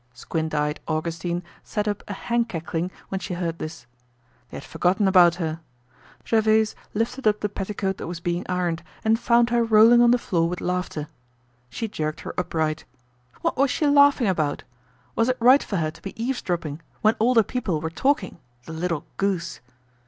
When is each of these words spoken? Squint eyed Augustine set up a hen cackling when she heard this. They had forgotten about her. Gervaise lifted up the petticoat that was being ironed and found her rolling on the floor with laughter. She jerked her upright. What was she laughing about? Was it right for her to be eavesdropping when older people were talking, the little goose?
Squint 0.15 0.55
eyed 0.55 0.79
Augustine 0.87 1.43
set 1.63 1.87
up 1.87 2.01
a 2.07 2.13
hen 2.13 2.43
cackling 2.45 2.89
when 3.09 3.19
she 3.19 3.35
heard 3.35 3.59
this. 3.59 3.85
They 4.49 4.57
had 4.57 4.63
forgotten 4.63 5.07
about 5.07 5.35
her. 5.35 5.59
Gervaise 6.27 6.73
lifted 6.95 7.27
up 7.27 7.41
the 7.41 7.47
petticoat 7.49 7.97
that 7.97 8.07
was 8.07 8.19
being 8.19 8.43
ironed 8.49 8.81
and 9.05 9.19
found 9.19 9.51
her 9.51 9.63
rolling 9.63 10.01
on 10.01 10.09
the 10.09 10.17
floor 10.17 10.49
with 10.49 10.59
laughter. 10.59 11.07
She 11.69 11.87
jerked 11.87 12.21
her 12.21 12.33
upright. 12.35 12.83
What 13.41 13.57
was 13.57 13.69
she 13.69 13.85
laughing 13.85 14.27
about? 14.27 14.63
Was 15.15 15.29
it 15.29 15.37
right 15.39 15.61
for 15.61 15.77
her 15.77 15.91
to 15.91 16.01
be 16.01 16.19
eavesdropping 16.19 16.81
when 17.03 17.15
older 17.19 17.43
people 17.43 17.79
were 17.79 17.91
talking, 17.91 18.39
the 18.65 18.73
little 18.73 19.05
goose? 19.17 19.59